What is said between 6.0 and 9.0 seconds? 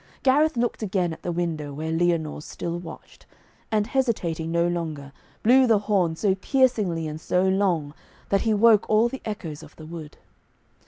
so piercingly and so long, that he woke